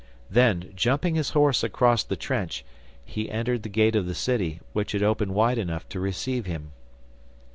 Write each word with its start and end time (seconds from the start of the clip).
Then, 0.31 0.73
jumping 0.75 1.13
his 1.13 1.29
horse 1.29 1.61
across 1.63 2.03
the 2.03 2.15
trench, 2.15 2.65
he 3.05 3.29
entered 3.29 3.61
the 3.61 3.69
gate 3.69 3.95
of 3.95 4.07
the 4.07 4.15
city, 4.15 4.59
which 4.73 4.93
had 4.93 5.03
opened 5.03 5.35
wide 5.35 5.59
enough 5.59 5.87
to 5.89 5.99
receive 5.99 6.47
him. 6.47 6.71